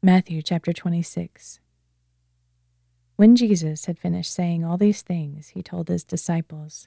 Matthew 0.00 0.42
chapter 0.42 0.72
26. 0.72 1.58
When 3.16 3.34
Jesus 3.34 3.86
had 3.86 3.98
finished 3.98 4.32
saying 4.32 4.64
all 4.64 4.76
these 4.76 5.02
things, 5.02 5.48
he 5.48 5.62
told 5.62 5.88
his 5.88 6.04
disciples, 6.04 6.86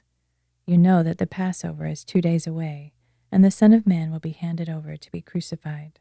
You 0.64 0.78
know 0.78 1.02
that 1.02 1.18
the 1.18 1.26
Passover 1.26 1.86
is 1.86 2.04
two 2.04 2.22
days 2.22 2.46
away, 2.46 2.94
and 3.30 3.44
the 3.44 3.50
Son 3.50 3.74
of 3.74 3.86
Man 3.86 4.10
will 4.10 4.18
be 4.18 4.30
handed 4.30 4.70
over 4.70 4.96
to 4.96 5.12
be 5.12 5.20
crucified. 5.20 5.98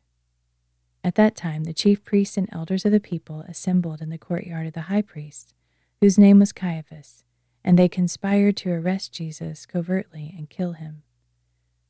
At 1.03 1.15
that 1.15 1.35
time, 1.35 1.65
the 1.65 1.73
chief 1.73 2.01
priests 2.05 2.37
and 2.37 2.47
elders 2.49 2.85
of 2.85 2.94
the 2.94 3.01
people 3.01 3.41
assembled 3.41 4.01
in 4.01 4.09
the 4.09 4.17
courtyard 4.17 4.67
of 4.67 4.73
the 4.73 4.83
high 4.83 5.01
priest, 5.01 5.53
whose 5.99 6.17
name 6.17 6.39
was 6.39 6.53
Caiaphas, 6.53 7.25
and 7.62 7.78
they 7.78 7.89
conspired 7.89 8.55
to 8.55 8.71
arrest 8.71 9.12
Jesus 9.12 9.65
covertly 9.65 10.33
and 10.37 10.49
kill 10.49 10.73
him. 10.73 11.03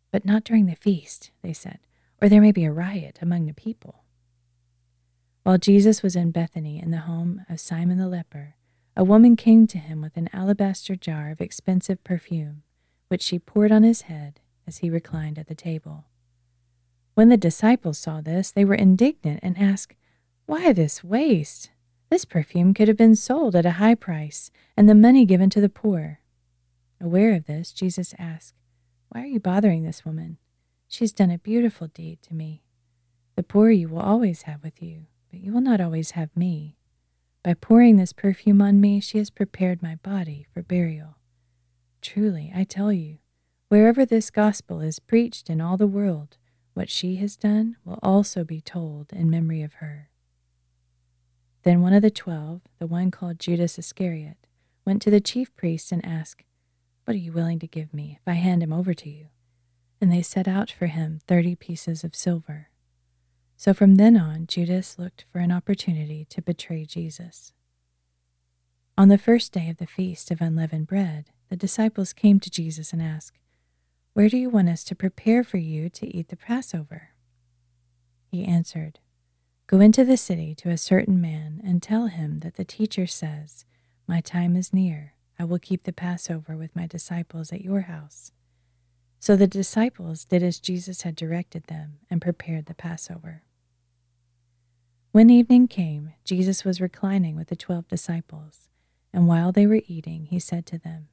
But 0.10 0.26
not 0.26 0.44
during 0.44 0.66
the 0.66 0.76
feast, 0.76 1.30
they 1.44 1.54
said, 1.54 1.78
or 2.20 2.28
there 2.28 2.42
may 2.42 2.52
be 2.52 2.66
a 2.66 2.72
riot 2.72 3.20
among 3.22 3.46
the 3.46 3.54
people. 3.54 4.02
While 5.44 5.58
Jesus 5.58 6.04
was 6.04 6.16
in 6.16 6.30
Bethany 6.30 6.80
in 6.80 6.92
the 6.92 7.00
home 7.00 7.42
of 7.50 7.60
Simon 7.60 7.98
the 7.98 8.08
leper, 8.08 8.54
a 8.96 9.04
woman 9.04 9.36
came 9.36 9.66
to 9.68 9.80
him 9.80 10.00
with 10.00 10.16
an 10.16 10.30
alabaster 10.32 10.96
jar 10.96 11.32
of 11.32 11.42
expensive 11.42 12.04
perfume, 12.04 12.62
which 13.08 13.24
she 13.24 13.40
poured 13.40 13.72
on 13.72 13.82
his 13.82 14.02
head 14.02 14.40
as 14.68 14.80
he 14.80 14.90
reclined 14.92 15.40
at 15.40 15.48
the 15.48 15.56
table. 15.56 16.06
When 17.16 17.30
the 17.30 17.38
disciples 17.38 17.98
saw 17.98 18.22
this, 18.22 18.52
they 18.52 18.64
were 18.64 18.76
indignant 18.76 19.40
and 19.42 19.58
asked, 19.58 19.96
Why 20.46 20.74
this 20.74 21.04
waste? 21.04 21.72
This 22.12 22.24
perfume 22.24 22.76
could 22.76 22.88
have 22.88 22.98
been 22.98 23.16
sold 23.16 23.56
at 23.56 23.66
a 23.66 23.72
high 23.72 23.96
price 23.96 24.52
and 24.78 24.88
the 24.88 24.94
money 24.94 25.26
given 25.26 25.50
to 25.52 25.62
the 25.62 25.70
poor. 25.70 26.20
Aware 27.00 27.34
of 27.34 27.48
this, 27.48 27.72
Jesus 27.72 28.14
asked, 28.20 28.54
Why 29.10 29.24
are 29.24 29.26
you 29.28 29.40
bothering 29.40 29.84
this 29.84 30.06
woman? 30.06 30.38
She's 30.88 31.12
done 31.12 31.32
a 31.32 31.40
beautiful 31.40 31.88
deed 31.88 32.22
to 32.24 32.36
me. 32.36 32.62
The 33.36 33.44
poor 33.44 33.72
you 33.72 33.90
will 33.90 34.02
always 34.02 34.44
have 34.44 34.62
with 34.62 34.84
you 34.84 35.08
but 35.32 35.40
you 35.40 35.54
will 35.54 35.62
not 35.62 35.80
always 35.80 36.12
have 36.12 36.36
me. 36.36 36.76
By 37.44 37.54
pouring 37.54 37.96
this 37.96 38.14
perfume 38.14 38.62
on 38.62 38.82
me, 38.82 39.00
she 39.00 39.18
has 39.18 39.30
prepared 39.30 39.82
my 39.82 39.96
body 39.96 40.46
for 40.54 40.62
burial. 40.62 41.18
Truly, 42.02 42.52
I 42.54 42.66
tell 42.66 42.92
you, 42.92 43.20
wherever 43.70 44.06
this 44.06 44.30
gospel 44.30 44.82
is 44.82 45.00
preached 45.00 45.50
in 45.50 45.62
all 45.62 45.78
the 45.78 45.88
world, 45.88 46.38
what 46.74 46.90
she 46.90 47.16
has 47.16 47.38
done 47.38 47.78
will 47.86 48.00
also 48.04 48.44
be 48.44 48.62
told 48.62 49.12
in 49.14 49.30
memory 49.30 49.62
of 49.62 49.76
her. 49.76 50.10
Then 51.64 51.82
one 51.82 51.94
of 51.94 52.02
the 52.02 52.12
twelve, 52.12 52.62
the 52.80 52.88
one 52.88 53.12
called 53.12 53.40
Judas 53.40 53.80
Iscariot, 53.80 54.38
went 54.84 55.02
to 55.04 55.12
the 55.12 55.22
chief 55.22 55.56
priests 55.56 55.92
and 55.92 56.06
asked, 56.06 56.44
What 57.06 57.14
are 57.14 57.20
you 57.20 57.32
willing 57.32 57.60
to 57.60 57.68
give 57.68 57.94
me 57.94 58.18
if 58.20 58.28
I 58.28 58.34
hand 58.34 58.64
him 58.64 58.74
over 58.74 58.94
to 58.96 59.10
you? 59.10 59.28
And 60.02 60.12
they 60.12 60.24
set 60.24 60.48
out 60.48 60.72
for 60.72 60.88
him 60.88 61.20
thirty 61.28 61.56
pieces 61.56 62.04
of 62.04 62.16
silver. 62.16 62.71
So 63.62 63.76
from 63.76 63.98
then 63.98 64.18
on, 64.18 64.48
Judas 64.48 64.98
looked 64.98 65.26
for 65.32 65.38
an 65.38 65.52
opportunity 65.52 66.26
to 66.32 66.42
betray 66.42 66.84
Jesus. 66.84 67.54
On 68.98 69.08
the 69.08 69.20
first 69.20 69.52
day 69.52 69.70
of 69.70 69.78
the 69.78 69.86
feast 69.86 70.32
of 70.32 70.42
unleavened 70.42 70.88
bread, 70.88 71.26
the 71.48 71.56
disciples 71.56 72.12
came 72.12 72.40
to 72.40 72.50
Jesus 72.50 72.92
and 72.92 73.04
asked, 73.04 73.38
Where 74.14 74.30
do 74.30 74.38
you 74.38 74.50
want 74.50 74.70
us 74.70 74.84
to 74.86 74.96
prepare 74.96 75.44
for 75.44 75.58
you 75.60 75.90
to 75.92 76.08
eat 76.08 76.30
the 76.30 76.38
Passover? 76.38 77.10
He 78.32 78.46
answered, 78.46 78.98
Go 79.68 79.80
into 79.80 80.04
the 80.04 80.18
city 80.18 80.56
to 80.56 80.72
a 80.72 80.76
certain 80.76 81.22
man 81.22 81.62
and 81.64 81.84
tell 81.84 82.08
him 82.08 82.40
that 82.40 82.56
the 82.56 82.66
teacher 82.66 83.06
says, 83.06 83.66
My 84.08 84.22
time 84.22 84.56
is 84.56 84.74
near. 84.74 85.14
I 85.38 85.44
will 85.44 85.60
keep 85.60 85.84
the 85.84 85.94
Passover 85.94 86.58
with 86.58 86.76
my 86.76 86.88
disciples 86.88 87.54
at 87.54 87.62
your 87.62 87.82
house. 87.82 88.32
So 89.20 89.36
the 89.36 89.46
disciples 89.46 90.26
did 90.26 90.42
as 90.42 90.60
Jesus 90.60 91.04
had 91.04 91.16
directed 91.16 91.66
them 91.66 92.00
and 92.10 92.20
prepared 92.20 92.66
the 92.66 92.74
Passover. 92.74 93.44
When 95.14 95.30
evening 95.30 95.68
came, 95.68 96.14
Jesus 96.24 96.64
was 96.64 96.80
reclining 96.80 97.36
with 97.36 97.50
the 97.50 97.56
twelve 97.58 97.86
disciples, 97.90 98.70
and 99.12 99.28
while 99.28 99.52
they 99.52 99.68
were 99.68 99.82
eating, 99.86 100.28
he 100.28 100.40
said 100.40 100.66
to 100.68 100.78
them, 100.78 101.10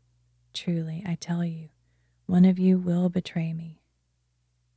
Truly, 0.54 1.02
I 1.04 1.16
tell 1.16 1.44
you, 1.44 1.70
one 2.26 2.44
of 2.44 2.60
you 2.60 2.78
will 2.78 3.08
betray 3.08 3.53
me. 3.53 3.82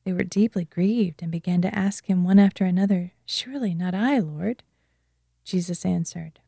They 0.05 0.13
were 0.13 0.23
deeply 0.23 0.65
grieved 0.65 1.21
and 1.21 1.31
began 1.31 1.61
to 1.61 1.77
ask 1.77 2.07
him 2.07 2.23
one 2.23 2.39
after 2.39 2.65
another, 2.65 3.11
Surely 3.27 3.75
not 3.75 3.93
I, 3.93 4.17
Lord. 4.17 4.63
Jesus 5.43 5.85
answered, 5.85 6.39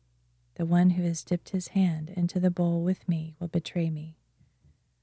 The 0.56 0.66
one 0.66 0.90
who 0.90 1.04
has 1.04 1.22
dipped 1.22 1.50
his 1.50 1.68
hand 1.68 2.10
into 2.16 2.40
the 2.40 2.50
bowl 2.50 2.82
with 2.82 3.08
me 3.08 3.36
will 3.38 3.46
betray 3.46 3.88
me. 3.88 4.16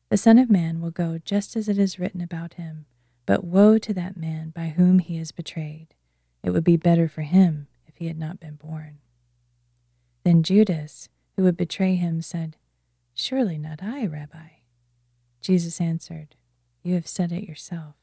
The 0.10 0.18
Son 0.18 0.38
of 0.38 0.50
Man 0.50 0.82
will 0.82 0.92
go 0.92 1.20
just 1.24 1.56
as 1.56 1.70
it 1.70 1.78
is 1.78 1.98
written 1.98 2.20
about 2.20 2.56
him, 2.56 2.86
but 3.26 3.46
woe 3.46 3.78
to 3.78 3.94
that 3.94 4.18
man 4.18 4.50
by 4.50 4.74
whom 4.76 5.00
he 5.00 5.18
is 5.18 5.32
betrayed. 5.32 5.96
It 6.44 6.52
would 6.52 6.64
be 6.64 6.78
better 6.78 7.08
for 7.08 7.22
him 7.22 7.68
if 7.88 7.98
he 7.98 8.08
had 8.08 8.18
not 8.18 8.40
been 8.40 8.56
born. 8.56 8.98
Then 10.24 10.44
Judas, 10.44 11.10
who 11.36 11.44
would 11.44 11.58
betray 11.58 11.96
him, 11.96 12.22
said, 12.22 12.58
Surely 13.14 13.58
not 13.58 13.84
I, 13.84 14.06
Rabbi. 14.06 14.48
Jesus 15.42 15.82
answered, 15.82 16.36
You 16.84 16.96
have 16.96 17.08
said 17.08 17.32
it 17.32 17.48
yourself. 17.48 17.96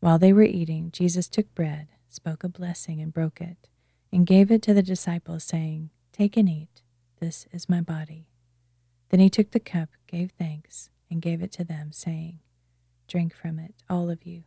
While 0.00 0.18
they 0.18 0.32
were 0.32 0.42
eating, 0.42 0.90
Jesus 0.92 1.28
took 1.28 1.54
bread, 1.54 1.88
spoke 2.08 2.44
a 2.44 2.48
blessing, 2.48 3.00
and 3.00 3.12
broke 3.12 3.40
it, 3.40 3.68
and 4.12 4.26
gave 4.26 4.50
it 4.50 4.62
to 4.62 4.74
the 4.74 4.82
disciples, 4.82 5.44
saying, 5.44 5.90
Take 6.12 6.36
and 6.36 6.48
eat. 6.48 6.82
This 7.20 7.46
is 7.52 7.68
my 7.68 7.80
body. 7.80 8.28
Then 9.10 9.20
he 9.20 9.30
took 9.30 9.50
the 9.50 9.60
cup, 9.60 9.90
gave 10.06 10.30
thanks, 10.38 10.90
and 11.10 11.22
gave 11.22 11.42
it 11.42 11.52
to 11.52 11.64
them, 11.64 11.92
saying, 11.92 12.40
Drink 13.06 13.34
from 13.34 13.58
it, 13.58 13.74
all 13.88 14.10
of 14.10 14.24
you. 14.24 14.44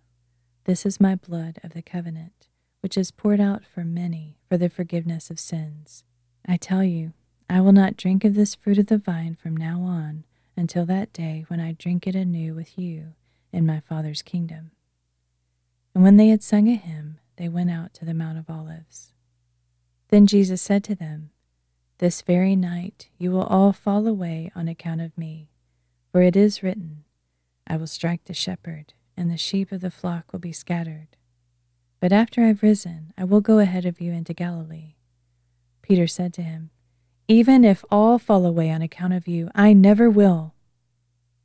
This 0.65 0.85
is 0.85 1.01
my 1.01 1.15
blood 1.15 1.59
of 1.63 1.73
the 1.73 1.81
covenant 1.81 2.47
which 2.81 2.97
is 2.97 3.11
poured 3.11 3.39
out 3.39 3.63
for 3.65 3.83
many 3.83 4.37
for 4.49 4.57
the 4.57 4.69
forgiveness 4.69 5.29
of 5.29 5.39
sins. 5.39 6.03
I 6.45 6.57
tell 6.57 6.83
you, 6.83 7.13
I 7.49 7.61
will 7.61 7.71
not 7.71 7.97
drink 7.97 8.23
of 8.23 8.33
this 8.33 8.55
fruit 8.55 8.77
of 8.77 8.87
the 8.87 8.97
vine 8.97 9.35
from 9.35 9.55
now 9.55 9.81
on 9.81 10.23
until 10.57 10.85
that 10.85 11.13
day 11.13 11.45
when 11.47 11.59
I 11.59 11.73
drink 11.73 12.07
it 12.07 12.15
anew 12.15 12.53
with 12.53 12.77
you 12.77 13.13
in 13.51 13.65
my 13.65 13.79
Father's 13.79 14.21
kingdom. 14.21 14.71
And 15.93 16.03
when 16.03 16.17
they 16.17 16.29
had 16.29 16.43
sung 16.43 16.67
a 16.67 16.75
hymn, 16.75 17.19
they 17.37 17.49
went 17.49 17.71
out 17.71 17.93
to 17.95 18.05
the 18.05 18.13
Mount 18.13 18.37
of 18.37 18.49
Olives. 18.49 19.13
Then 20.09 20.27
Jesus 20.27 20.61
said 20.61 20.83
to 20.85 20.95
them, 20.95 21.31
This 21.99 22.21
very 22.21 22.55
night 22.55 23.09
you 23.17 23.31
will 23.31 23.43
all 23.43 23.73
fall 23.73 24.07
away 24.07 24.51
on 24.55 24.67
account 24.67 25.01
of 25.01 25.17
me, 25.17 25.49
for 26.11 26.21
it 26.21 26.35
is 26.35 26.63
written, 26.63 27.03
I 27.67 27.77
will 27.77 27.87
strike 27.87 28.25
the 28.25 28.33
shepherd, 28.33 28.93
and 29.15 29.29
the 29.29 29.37
sheep 29.37 29.71
of 29.71 29.81
the 29.81 29.91
flock 29.91 30.31
will 30.31 30.39
be 30.39 30.51
scattered. 30.51 31.15
But 32.01 32.11
after 32.11 32.43
I've 32.43 32.63
risen, 32.63 33.13
I 33.15 33.23
will 33.23 33.41
go 33.41 33.59
ahead 33.59 33.85
of 33.85 34.01
you 34.01 34.11
into 34.11 34.33
Galilee. 34.33 34.95
Peter 35.83 36.07
said 36.07 36.33
to 36.33 36.41
him, 36.41 36.71
Even 37.27 37.63
if 37.63 37.85
all 37.91 38.17
fall 38.17 38.45
away 38.45 38.71
on 38.71 38.81
account 38.81 39.13
of 39.13 39.27
you, 39.27 39.49
I 39.53 39.73
never 39.73 40.09
will. 40.09 40.55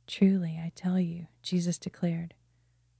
Truly, 0.07 0.59
I 0.61 0.71
tell 0.75 0.99
you, 0.99 1.27
Jesus 1.43 1.77
declared, 1.77 2.33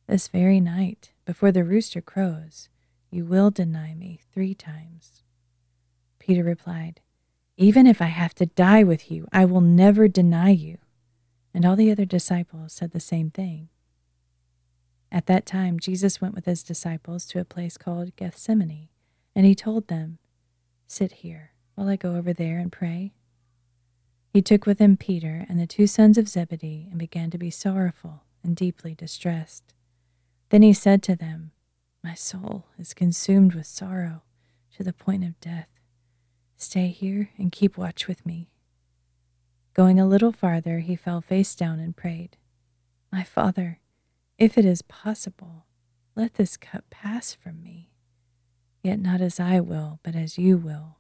this 0.06 0.28
very 0.28 0.62
night, 0.62 1.12
before 1.26 1.52
the 1.52 1.64
rooster 1.64 2.00
crows, 2.00 2.70
you 3.10 3.26
will 3.26 3.50
deny 3.50 3.96
me 3.96 4.20
three 4.32 4.54
times. 4.54 5.24
Peter 6.20 6.44
replied, 6.44 7.02
Even 7.58 7.88
if 7.88 8.02
I 8.04 8.06
have 8.06 8.36
to 8.36 8.46
die 8.46 8.84
with 8.84 9.10
you, 9.12 9.28
I 9.34 9.46
will 9.46 9.62
never 9.62 10.08
deny 10.08 10.52
you. 10.52 10.78
And 11.54 11.66
all 11.66 11.76
the 11.76 11.92
other 11.92 12.06
disciples 12.06 12.72
said 12.74 12.92
the 12.92 13.00
same 13.00 13.32
thing. 13.32 13.70
At 15.12 15.26
that 15.28 15.46
time, 15.46 15.80
Jesus 15.80 16.20
went 16.22 16.36
with 16.36 16.46
his 16.46 16.64
disciples 16.64 17.26
to 17.28 17.40
a 17.40 17.46
place 17.46 17.78
called 17.78 18.16
Gethsemane, 18.16 18.90
and 19.36 19.46
he 19.46 19.56
told 19.56 19.88
them, 19.88 20.20
Sit 20.88 21.12
here 21.14 21.52
while 21.76 21.90
I 21.90 21.96
go 21.96 22.16
over 22.16 22.34
there 22.34 22.60
and 22.60 22.72
pray. 22.72 23.14
He 24.34 24.42
took 24.42 24.66
with 24.66 24.80
him 24.80 24.98
Peter 24.98 25.46
and 25.48 25.60
the 25.60 25.68
two 25.68 25.88
sons 25.88 26.18
of 26.18 26.28
Zebedee 26.28 26.88
and 26.90 27.00
began 27.00 27.30
to 27.32 27.38
be 27.38 27.50
sorrowful 27.50 28.24
and 28.44 28.56
deeply 28.56 28.94
distressed. 28.94 29.74
Then 30.50 30.62
he 30.62 30.74
said 30.74 31.02
to 31.04 31.16
them, 31.16 31.52
My 32.04 32.14
soul 32.14 32.66
is 32.78 32.94
consumed 32.94 33.54
with 33.54 33.66
sorrow 33.66 34.24
to 34.76 34.84
the 34.84 34.94
point 34.94 35.24
of 35.24 35.40
death. 35.40 35.70
Stay 36.58 36.88
here 36.88 37.32
and 37.38 37.52
keep 37.52 37.78
watch 37.78 38.08
with 38.08 38.26
me. 38.26 38.50
Going 39.74 40.00
a 40.00 40.08
little 40.08 40.32
farther, 40.32 40.80
he 40.80 40.96
fell 40.96 41.22
face 41.22 41.54
down 41.56 41.80
and 41.80 41.96
prayed, 41.96 42.38
My 43.12 43.24
Father, 43.24 43.80
if 44.38 44.58
it 44.58 44.66
is 44.66 44.82
possible, 44.82 45.66
let 46.16 46.36
this 46.36 46.58
cup 46.58 46.86
pass 46.90 47.34
from 47.34 47.62
me, 47.62 47.92
yet 48.84 49.00
not 49.00 49.22
as 49.22 49.40
I 49.40 49.60
will, 49.60 50.00
but 50.04 50.16
as 50.16 50.38
you 50.38 50.58
will. 50.58 50.98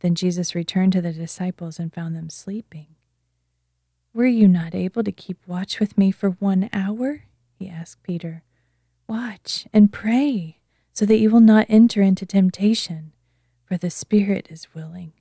Then 0.00 0.14
Jesus 0.14 0.54
returned 0.54 0.92
to 0.92 1.00
the 1.00 1.12
disciples 1.12 1.78
and 1.78 1.92
found 1.92 2.16
them 2.16 2.28
sleeping. 2.28 2.96
Were 4.14 4.26
you 4.26 4.48
not 4.48 4.74
able 4.74 5.04
to 5.04 5.12
keep 5.12 5.38
watch 5.46 5.80
with 5.80 5.96
me 5.96 6.10
for 6.10 6.30
one 6.30 6.68
hour? 6.72 7.24
He 7.54 7.68
asked 7.68 8.02
Peter. 8.02 8.42
Watch 9.06 9.66
and 9.72 9.92
pray, 9.92 10.58
so 10.92 11.06
that 11.06 11.18
you 11.18 11.30
will 11.30 11.40
not 11.40 11.66
enter 11.68 12.02
into 12.02 12.26
temptation, 12.26 13.12
for 13.64 13.76
the 13.76 13.90
spirit 13.90 14.48
is 14.50 14.74
willing, 14.74 15.12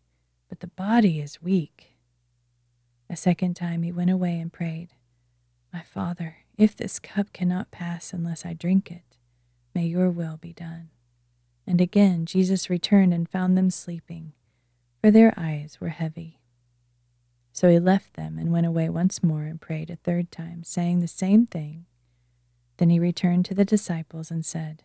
but 0.49 0.59
the 0.59 0.67
body 0.67 1.19
is 1.19 1.41
weak. 1.41 1.91
A 3.09 3.15
second 3.15 3.55
time 3.55 3.83
he 3.83 3.91
went 3.91 4.09
away 4.09 4.39
and 4.39 4.51
prayed, 4.51 4.89
My 5.71 5.81
Father, 5.81 6.37
if 6.61 6.75
this 6.75 6.99
cup 6.99 7.33
cannot 7.33 7.71
pass 7.71 8.13
unless 8.13 8.45
I 8.45 8.53
drink 8.53 8.91
it, 8.91 9.17
may 9.73 9.87
your 9.87 10.11
will 10.11 10.37
be 10.37 10.53
done. 10.53 10.89
And 11.65 11.81
again 11.81 12.27
Jesus 12.27 12.69
returned 12.69 13.15
and 13.15 13.27
found 13.27 13.57
them 13.57 13.71
sleeping, 13.71 14.33
for 15.01 15.09
their 15.09 15.33
eyes 15.35 15.79
were 15.81 15.89
heavy. 15.89 16.39
So 17.51 17.67
he 17.67 17.79
left 17.79 18.13
them 18.13 18.37
and 18.37 18.51
went 18.51 18.67
away 18.67 18.89
once 18.89 19.23
more 19.23 19.41
and 19.41 19.59
prayed 19.59 19.89
a 19.89 19.95
third 19.95 20.31
time, 20.31 20.63
saying 20.63 20.99
the 20.99 21.07
same 21.07 21.47
thing. 21.47 21.87
Then 22.77 22.91
he 22.91 22.99
returned 22.99 23.45
to 23.45 23.55
the 23.55 23.65
disciples 23.65 24.29
and 24.29 24.45
said, 24.45 24.83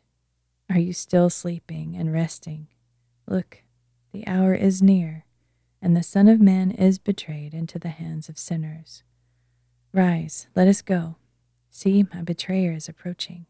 Are 0.70 0.78
you 0.78 0.94
still 0.94 1.28
sleeping 1.28 1.94
and 1.94 2.10
resting? 2.10 2.68
Look, 3.28 3.64
the 4.12 4.26
hour 4.26 4.54
is 4.54 4.80
near, 4.80 5.26
and 5.82 5.94
the 5.94 6.02
Son 6.02 6.26
of 6.26 6.40
Man 6.40 6.70
is 6.70 6.98
betrayed 6.98 7.52
into 7.52 7.78
the 7.78 7.90
hands 7.90 8.30
of 8.30 8.38
sinners. 8.38 9.02
Rise, 9.92 10.46
let 10.56 10.68
us 10.68 10.80
go. 10.80 11.16
See, 11.78 12.06
my 12.10 12.22
betrayer 12.22 12.72
is 12.72 12.88
approaching. 12.88 13.44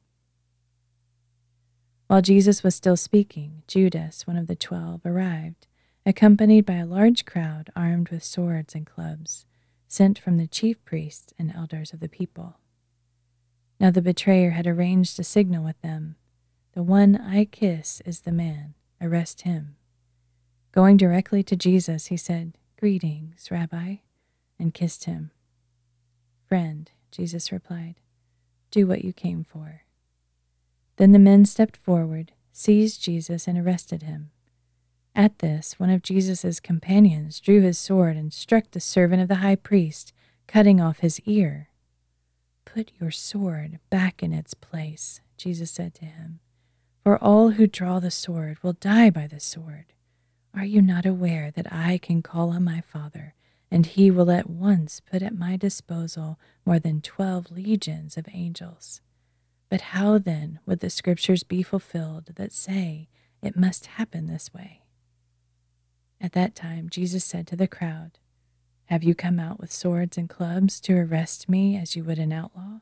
While 2.09 2.23
Jesus 2.23 2.65
was 2.65 2.75
still 2.75 2.97
speaking, 2.97 3.63
Judas, 3.69 4.27
one 4.27 4.37
of 4.37 4.49
the 4.49 4.57
twelve, 4.57 5.01
arrived, 5.07 5.69
accompanied 6.05 6.67
by 6.67 6.79
a 6.79 6.87
large 6.87 7.25
crowd 7.25 7.71
armed 7.77 8.09
with 8.09 8.25
swords 8.25 8.75
and 8.75 8.85
clubs, 8.85 9.47
sent 9.87 10.19
from 10.19 10.39
the 10.39 10.49
chief 10.49 10.85
priests 10.85 11.35
and 11.39 11.55
elders 11.55 11.93
of 11.93 12.01
the 12.01 12.09
people. 12.09 12.59
Now 13.79 13.93
the 13.93 14.03
betrayer 14.03 14.51
had 14.51 14.67
arranged 14.67 15.21
a 15.21 15.23
signal 15.23 15.63
with 15.63 15.81
them 15.81 16.17
The 16.73 16.83
one 16.83 17.15
I 17.15 17.45
kiss 17.45 18.03
is 18.05 18.23
the 18.23 18.33
man, 18.33 18.75
arrest 19.01 19.43
him. 19.43 19.77
Going 20.73 20.97
directly 20.97 21.45
to 21.45 21.55
Jesus, 21.55 22.07
he 22.07 22.17
said, 22.17 22.59
Greetings, 22.77 23.53
Rabbi, 23.53 23.99
and 24.59 24.75
kissed 24.75 25.05
him. 25.05 25.31
Friend, 26.49 26.91
Jesus 27.13 27.53
replied, 27.53 28.01
do 28.77 28.87
what 28.87 29.03
you 29.03 29.13
came 29.13 29.43
for. 29.43 29.85
Then 30.97 31.13
the 31.13 31.19
men 31.19 31.47
stepped 31.47 31.79
forward, 31.79 32.33
seized 32.53 33.03
Jesus, 33.03 33.49
and 33.49 33.57
arrested 33.57 34.03
him. 34.03 34.31
At 35.15 35.39
this, 35.39 35.81
one 35.81 35.89
of 35.89 36.03
Jesus' 36.03 36.61
companions 36.61 37.41
drew 37.41 37.63
his 37.63 37.79
sword 37.79 38.19
and 38.19 38.35
struck 38.35 38.71
the 38.71 38.81
servant 38.81 39.23
of 39.23 39.29
the 39.29 39.37
high 39.37 39.57
priest, 39.57 40.13
cutting 40.47 40.79
off 40.79 40.99
his 40.99 41.21
ear. 41.21 41.71
Put 42.67 42.93
your 43.01 43.11
sword 43.11 43.79
back 43.89 44.23
in 44.23 44.35
its 44.35 44.53
place, 44.53 45.23
Jesus 45.39 45.71
said 45.71 45.95
to 45.95 46.05
him, 46.05 46.41
for 47.03 47.17
all 47.25 47.53
who 47.53 47.67
draw 47.67 47.99
the 47.99 48.11
sword 48.11 48.63
will 48.63 48.75
die 48.75 49.09
by 49.09 49.27
the 49.27 49.41
sword. 49.41 49.87
Are 50.53 50.67
you 50.67 50.83
not 50.83 51.07
aware 51.07 51.51
that 51.51 51.73
I 51.73 51.97
can 51.97 52.21
call 52.21 52.51
on 52.51 52.65
my 52.65 52.83
Father, 52.83 53.35
and 53.71 53.87
he 53.87 54.11
will 54.11 54.31
at 54.31 54.49
once 54.49 55.01
put 55.01 55.23
at 55.23 55.37
my 55.37 55.57
disposal 55.57 56.39
more 56.65 56.79
than 56.79 57.01
twelve 57.01 57.51
legions 57.51 58.17
of 58.17 58.27
angels? 58.33 59.01
But 59.69 59.81
how 59.81 60.19
then 60.19 60.61
would 60.65 60.81
the 60.81 60.91
scriptures 60.91 61.43
be 61.43 61.63
fulfilled 61.63 62.33
that 62.37 62.53
say 62.53 63.09
it 63.43 63.57
must 63.57 63.87
happen 63.87 64.27
this 64.27 64.53
way? 64.55 64.83
At 66.21 66.33
that 66.33 66.55
time, 66.55 66.89
Jesus 66.89 67.25
said 67.25 67.47
to 67.49 67.57
the 67.57 67.67
crowd, 67.67 68.19
Have 68.87 69.03
you 69.03 69.15
come 69.15 69.39
out 69.39 69.59
with 69.59 69.73
swords 69.73 70.17
and 70.17 70.29
clubs 70.29 70.81
to 70.83 70.97
arrest 70.97 71.49
me 71.49 71.77
as 71.77 71.97
you 71.97 72.05
would 72.05 72.19
an 72.19 72.33
outlaw? 72.33 72.81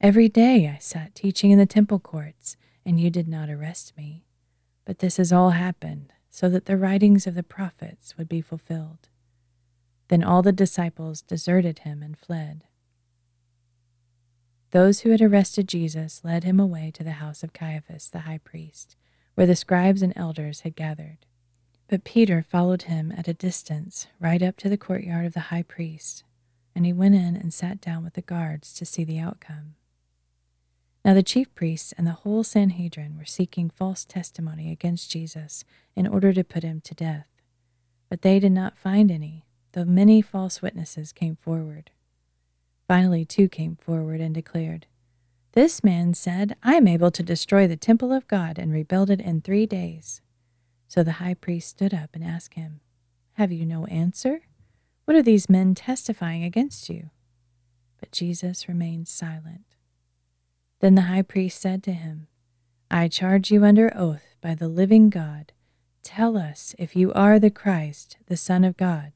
Every 0.00 0.28
day 0.28 0.68
I 0.68 0.78
sat 0.78 1.14
teaching 1.14 1.50
in 1.50 1.58
the 1.58 1.66
temple 1.66 1.98
courts, 1.98 2.56
and 2.84 3.00
you 3.00 3.08
did 3.10 3.28
not 3.28 3.48
arrest 3.48 3.96
me. 3.96 4.26
But 4.84 4.98
this 4.98 5.16
has 5.16 5.32
all 5.32 5.50
happened 5.50 6.12
so 6.28 6.48
that 6.48 6.66
the 6.66 6.76
writings 6.76 7.26
of 7.26 7.34
the 7.34 7.42
prophets 7.42 8.16
would 8.16 8.28
be 8.28 8.40
fulfilled. 8.40 9.08
Then 10.12 10.22
all 10.22 10.42
the 10.42 10.52
disciples 10.52 11.22
deserted 11.22 11.78
him 11.78 12.02
and 12.02 12.18
fled. 12.18 12.64
Those 14.70 15.00
who 15.00 15.10
had 15.10 15.22
arrested 15.22 15.66
Jesus 15.66 16.22
led 16.22 16.44
him 16.44 16.60
away 16.60 16.90
to 16.90 17.02
the 17.02 17.12
house 17.12 17.42
of 17.42 17.54
Caiaphas 17.54 18.10
the 18.10 18.18
high 18.18 18.40
priest, 18.44 18.94
where 19.36 19.46
the 19.46 19.56
scribes 19.56 20.02
and 20.02 20.12
elders 20.14 20.60
had 20.60 20.76
gathered. 20.76 21.24
But 21.88 22.04
Peter 22.04 22.42
followed 22.42 22.82
him 22.82 23.10
at 23.16 23.26
a 23.26 23.32
distance, 23.32 24.06
right 24.20 24.42
up 24.42 24.58
to 24.58 24.68
the 24.68 24.76
courtyard 24.76 25.24
of 25.24 25.32
the 25.32 25.48
high 25.48 25.62
priest, 25.62 26.24
and 26.74 26.84
he 26.84 26.92
went 26.92 27.14
in 27.14 27.34
and 27.34 27.54
sat 27.54 27.80
down 27.80 28.04
with 28.04 28.12
the 28.12 28.20
guards 28.20 28.74
to 28.74 28.84
see 28.84 29.04
the 29.04 29.18
outcome. 29.18 29.76
Now 31.06 31.14
the 31.14 31.22
chief 31.22 31.54
priests 31.54 31.94
and 31.96 32.06
the 32.06 32.20
whole 32.20 32.44
Sanhedrin 32.44 33.16
were 33.16 33.24
seeking 33.24 33.70
false 33.70 34.04
testimony 34.04 34.70
against 34.70 35.10
Jesus 35.10 35.64
in 35.96 36.06
order 36.06 36.34
to 36.34 36.44
put 36.44 36.64
him 36.64 36.82
to 36.82 36.94
death. 36.94 37.28
But 38.10 38.20
they 38.20 38.38
did 38.38 38.52
not 38.52 38.76
find 38.76 39.10
any, 39.10 39.46
though 39.72 39.84
many 39.84 40.22
false 40.22 40.62
witnesses 40.62 41.12
came 41.12 41.36
forward. 41.36 41.90
Finally, 42.88 43.24
two 43.24 43.48
came 43.48 43.76
forward 43.76 44.20
and 44.20 44.34
declared, 44.34 44.86
This 45.52 45.82
man 45.82 46.14
said, 46.14 46.56
I 46.62 46.74
am 46.74 46.86
able 46.86 47.10
to 47.10 47.22
destroy 47.22 47.66
the 47.66 47.76
temple 47.76 48.12
of 48.12 48.28
God 48.28 48.58
and 48.58 48.72
rebuild 48.72 49.10
it 49.10 49.20
in 49.20 49.40
three 49.40 49.66
days. 49.66 50.20
So 50.88 51.02
the 51.02 51.12
high 51.12 51.34
priest 51.34 51.68
stood 51.68 51.94
up 51.94 52.10
and 52.12 52.22
asked 52.22 52.54
him, 52.54 52.80
Have 53.34 53.50
you 53.50 53.64
no 53.64 53.86
answer? 53.86 54.42
What 55.04 55.16
are 55.16 55.22
these 55.22 55.48
men 55.48 55.74
testifying 55.74 56.44
against 56.44 56.88
you? 56.90 57.10
But 57.98 58.12
Jesus 58.12 58.68
remained 58.68 59.08
silent. 59.08 59.76
Then 60.80 60.96
the 60.96 61.02
high 61.02 61.22
priest 61.22 61.60
said 61.60 61.82
to 61.84 61.92
him, 61.92 62.26
I 62.90 63.08
charge 63.08 63.50
you 63.50 63.64
under 63.64 63.90
oath 63.96 64.36
by 64.42 64.54
the 64.54 64.68
living 64.68 65.08
God, 65.08 65.52
tell 66.02 66.36
us 66.36 66.74
if 66.78 66.94
you 66.94 67.10
are 67.14 67.38
the 67.38 67.50
Christ, 67.50 68.18
the 68.26 68.36
Son 68.36 68.64
of 68.64 68.76
God. 68.76 69.12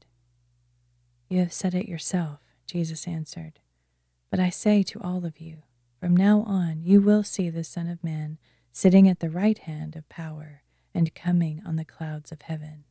You 1.29 1.39
have 1.39 1.53
said 1.53 1.73
it 1.73 1.89
yourself, 1.89 2.39
Jesus 2.65 3.07
answered. 3.07 3.59
But 4.29 4.39
I 4.39 4.49
say 4.49 4.83
to 4.83 5.01
all 5.01 5.25
of 5.25 5.39
you, 5.39 5.63
from 5.99 6.15
now 6.15 6.41
on 6.41 6.81
you 6.83 7.01
will 7.01 7.23
see 7.23 7.49
the 7.49 7.63
Son 7.63 7.87
of 7.87 8.03
Man 8.03 8.37
sitting 8.71 9.07
at 9.09 9.19
the 9.19 9.29
right 9.29 9.57
hand 9.57 9.95
of 9.95 10.07
power 10.09 10.61
and 10.93 11.13
coming 11.15 11.61
on 11.65 11.75
the 11.75 11.85
clouds 11.85 12.31
of 12.31 12.43
heaven. 12.43 12.83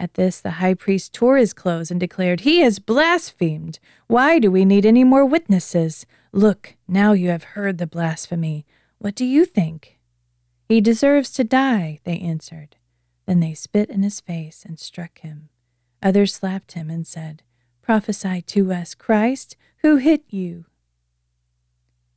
At 0.00 0.14
this, 0.14 0.40
the 0.40 0.52
high 0.52 0.74
priest 0.74 1.12
tore 1.12 1.36
his 1.38 1.52
clothes 1.52 1.90
and 1.90 1.98
declared, 1.98 2.40
He 2.40 2.60
has 2.60 2.78
blasphemed. 2.78 3.80
Why 4.06 4.38
do 4.38 4.50
we 4.50 4.64
need 4.64 4.86
any 4.86 5.02
more 5.02 5.24
witnesses? 5.24 6.06
Look, 6.32 6.76
now 6.86 7.12
you 7.12 7.30
have 7.30 7.42
heard 7.42 7.78
the 7.78 7.86
blasphemy. 7.86 8.64
What 8.98 9.16
do 9.16 9.24
you 9.24 9.44
think? 9.44 9.98
He 10.68 10.80
deserves 10.80 11.30
to 11.32 11.44
die, 11.44 11.98
they 12.04 12.18
answered. 12.18 12.76
Then 13.26 13.40
they 13.40 13.54
spit 13.54 13.90
in 13.90 14.02
his 14.02 14.20
face 14.20 14.64
and 14.64 14.78
struck 14.78 15.18
him. 15.18 15.48
Others 16.02 16.34
slapped 16.34 16.72
him 16.72 16.90
and 16.90 17.06
said, 17.06 17.42
Prophesy 17.82 18.42
to 18.42 18.72
us, 18.72 18.94
Christ. 18.94 19.56
Who 19.78 19.96
hit 19.96 20.24
you? 20.28 20.66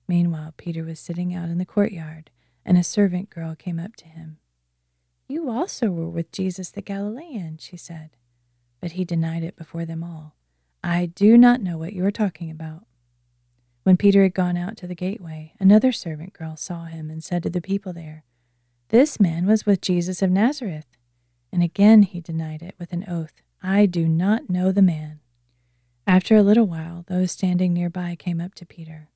Meanwhile, 0.08 0.54
Peter 0.58 0.84
was 0.84 1.00
sitting 1.00 1.34
out 1.34 1.50
in 1.50 1.58
the 1.58 1.66
courtyard, 1.66 2.30
and 2.66 2.78
a 2.78 2.84
servant 2.84 3.30
girl 3.30 3.56
came 3.56 3.80
up 3.80 3.96
to 3.98 4.08
him. 4.08 4.38
You 5.28 5.50
also 5.50 5.90
were 5.90 6.10
with 6.10 6.32
Jesus 6.32 6.70
the 6.70 6.82
Galilean, 6.82 7.58
she 7.58 7.78
said. 7.78 8.10
But 8.82 8.94
he 8.94 9.06
denied 9.06 9.44
it 9.44 9.56
before 9.56 9.86
them 9.86 10.04
all. 10.04 10.36
I 10.84 11.06
do 11.06 11.38
not 11.38 11.62
know 11.62 11.78
what 11.78 11.94
you 11.94 12.04
are 12.06 12.12
talking 12.12 12.52
about. 12.52 12.84
When 13.84 13.98
Peter 13.98 14.24
had 14.24 14.34
gone 14.34 14.58
out 14.58 14.78
to 14.78 14.88
the 14.88 14.96
gateway, 14.96 15.54
another 15.60 15.92
servant 15.92 16.34
girl 16.34 16.58
saw 16.58 16.86
him 16.86 17.10
and 17.10 17.24
said 17.24 17.44
to 17.44 17.50
the 17.50 17.62
people 17.62 17.94
there, 17.94 18.24
This 18.90 19.20
man 19.20 19.46
was 19.46 19.66
with 19.66 19.82
Jesus 19.82 20.22
of 20.22 20.30
Nazareth. 20.30 20.86
And 21.52 21.64
again 21.64 22.04
he 22.04 22.20
denied 22.20 22.62
it 22.62 22.76
with 22.78 22.92
an 22.92 23.06
oath, 23.08 23.42
I 23.62 23.86
do 23.86 24.08
not 24.08 24.50
know 24.50 24.72
the 24.72 24.82
man. 24.82 25.20
After 26.08 26.36
a 26.36 26.44
little 26.44 26.66
while, 26.66 27.06
those 27.08 27.32
standing 27.32 27.74
nearby 27.74 28.16
came 28.16 28.42
up 28.42 28.56
to 28.56 28.66
Peter. 28.66 29.10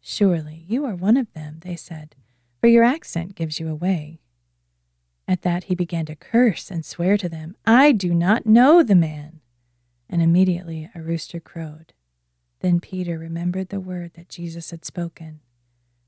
Surely 0.00 0.64
you 0.66 0.86
are 0.86 0.94
one 0.94 1.18
of 1.18 1.32
them, 1.34 1.58
they 1.62 1.76
said, 1.76 2.16
for 2.60 2.66
your 2.66 2.82
accent 2.82 3.34
gives 3.34 3.60
you 3.60 3.68
away. 3.68 4.20
At 5.28 5.42
that 5.42 5.64
he 5.64 5.74
began 5.74 6.06
to 6.06 6.16
curse 6.16 6.70
and 6.70 6.84
swear 6.84 7.16
to 7.18 7.28
them, 7.28 7.56
I 7.66 7.92
do 7.92 8.14
not 8.14 8.46
know 8.46 8.82
the 8.82 8.94
man. 8.94 9.40
And 10.08 10.22
immediately 10.22 10.90
a 10.94 11.00
rooster 11.00 11.38
crowed. 11.38 11.92
Then 12.60 12.80
Peter 12.80 13.18
remembered 13.18 13.68
the 13.68 13.80
word 13.80 14.12
that 14.14 14.28
Jesus 14.28 14.70
had 14.70 14.84
spoken 14.84 15.40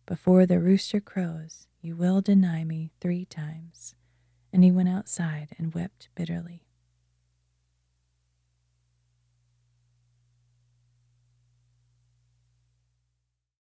Before 0.06 0.44
the 0.44 0.58
rooster 0.58 1.00
crows, 1.00 1.66
you 1.80 1.94
will 1.94 2.20
deny 2.20 2.64
me 2.64 2.90
three 3.00 3.24
times. 3.26 3.94
And 4.52 4.64
he 4.64 4.70
went 4.70 4.88
outside 4.88 5.50
and 5.58 5.72
wept 5.72 6.08
bitterly. 6.14 6.66